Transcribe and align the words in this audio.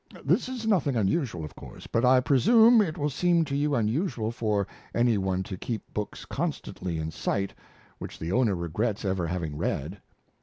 This 0.25 0.49
is 0.49 0.65
nothing 0.65 0.95
unusual, 0.95 1.45
of 1.45 1.53
course, 1.55 1.85
but 1.85 2.03
I 2.03 2.21
presume 2.21 2.81
it 2.81 2.97
will 2.97 3.11
seem 3.11 3.45
to 3.45 3.55
you 3.55 3.75
unusual 3.75 4.31
for 4.31 4.65
any 4.95 5.15
one 5.15 5.43
to 5.43 5.57
keep 5.59 5.93
books 5.93 6.25
constantly 6.25 6.97
in 6.97 7.11
sight 7.11 7.53
which 7.99 8.17
the 8.17 8.31
owner 8.31 8.55
regrets 8.55 9.05
ever 9.05 9.27
having 9.27 9.55
read. 9.55 10.01